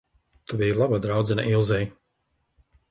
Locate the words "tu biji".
0.47-0.79